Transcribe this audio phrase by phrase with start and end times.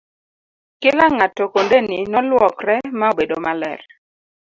[0.81, 3.81] kila ng'ato kondeni noluokre ma abedomaler